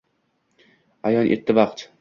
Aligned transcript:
Ayon 1.11 1.31
etdi 1.37 1.59
vaqt— 1.61 1.85